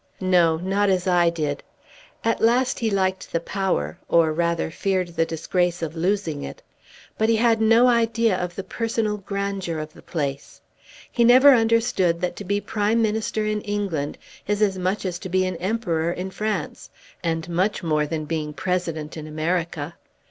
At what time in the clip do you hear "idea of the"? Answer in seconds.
7.85-8.63